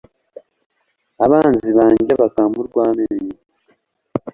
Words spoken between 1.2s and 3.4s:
abanzi banjye bakampa urw'amenyo